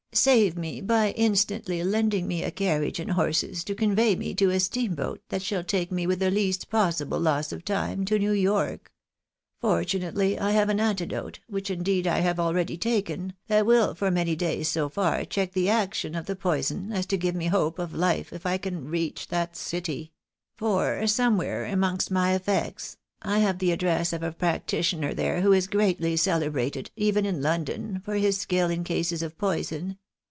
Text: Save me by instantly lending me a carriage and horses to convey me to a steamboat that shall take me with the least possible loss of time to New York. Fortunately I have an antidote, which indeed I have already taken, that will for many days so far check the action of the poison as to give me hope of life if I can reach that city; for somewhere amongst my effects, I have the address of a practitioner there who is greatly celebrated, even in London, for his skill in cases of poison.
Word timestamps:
Save 0.13 0.57
me 0.57 0.81
by 0.81 1.11
instantly 1.11 1.81
lending 1.85 2.27
me 2.27 2.43
a 2.43 2.51
carriage 2.51 2.99
and 2.99 3.11
horses 3.11 3.63
to 3.63 3.73
convey 3.73 4.13
me 4.13 4.33
to 4.33 4.49
a 4.49 4.59
steamboat 4.59 5.21
that 5.29 5.41
shall 5.41 5.63
take 5.63 5.89
me 5.89 6.05
with 6.05 6.19
the 6.19 6.29
least 6.29 6.69
possible 6.69 7.17
loss 7.17 7.53
of 7.53 7.63
time 7.63 8.03
to 8.03 8.19
New 8.19 8.33
York. 8.33 8.91
Fortunately 9.61 10.37
I 10.37 10.51
have 10.51 10.67
an 10.67 10.81
antidote, 10.81 11.39
which 11.47 11.69
indeed 11.71 12.07
I 12.07 12.19
have 12.19 12.41
already 12.41 12.75
taken, 12.77 13.35
that 13.47 13.65
will 13.65 13.95
for 13.95 14.11
many 14.11 14.35
days 14.35 14.67
so 14.67 14.89
far 14.89 15.23
check 15.23 15.53
the 15.53 15.69
action 15.69 16.13
of 16.13 16.25
the 16.25 16.35
poison 16.35 16.91
as 16.91 17.05
to 17.05 17.15
give 17.17 17.33
me 17.33 17.45
hope 17.47 17.79
of 17.79 17.93
life 17.93 18.33
if 18.33 18.45
I 18.45 18.57
can 18.57 18.89
reach 18.89 19.29
that 19.29 19.55
city; 19.55 20.11
for 20.57 21.07
somewhere 21.07 21.63
amongst 21.63 22.11
my 22.11 22.33
effects, 22.35 22.97
I 23.23 23.37
have 23.39 23.59
the 23.59 23.71
address 23.71 24.13
of 24.13 24.23
a 24.23 24.31
practitioner 24.31 25.13
there 25.13 25.41
who 25.41 25.53
is 25.53 25.67
greatly 25.67 26.17
celebrated, 26.17 26.89
even 26.95 27.23
in 27.23 27.39
London, 27.39 28.01
for 28.03 28.15
his 28.15 28.37
skill 28.39 28.71
in 28.71 28.83
cases 28.83 29.21
of 29.21 29.37
poison. 29.37 29.99